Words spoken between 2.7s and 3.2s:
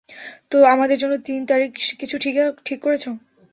করেছ?